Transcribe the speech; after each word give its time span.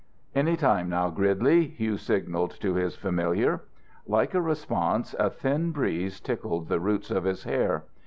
"Any 0.33 0.57
time 0.57 0.89
now, 0.89 1.11
Gridley," 1.11 1.67
Hugh 1.67 1.95
signalled 1.97 2.59
to 2.59 2.73
his 2.73 2.95
familiar. 2.95 3.61
Like 4.07 4.33
a 4.33 4.41
response, 4.41 5.13
a 5.19 5.29
thin 5.29 5.69
breeze 5.71 6.19
tickled 6.19 6.69
the 6.69 6.79
roots 6.79 7.11
of 7.11 7.23
his 7.23 7.43
hair. 7.43 7.85